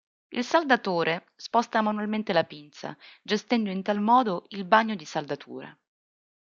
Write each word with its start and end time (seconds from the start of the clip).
Il 0.29 0.43
saldatore 0.43 1.27
sposta 1.35 1.79
manualmente 1.83 2.33
la 2.33 2.43
pinza, 2.43 2.97
gestendo 3.21 3.69
in 3.69 3.83
tal 3.83 4.01
modo 4.01 4.45
il 4.47 4.65
"bagno 4.65 4.95
di 4.95 5.05
saldatura". 5.05 5.77